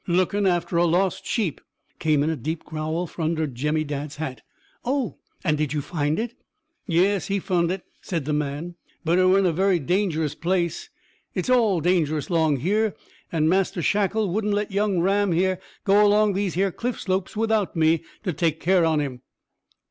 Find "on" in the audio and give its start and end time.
18.83-18.99